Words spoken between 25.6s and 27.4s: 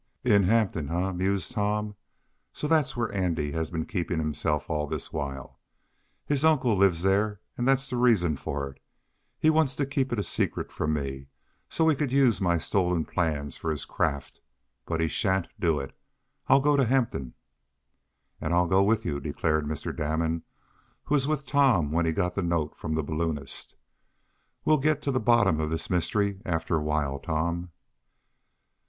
this mystery after a while,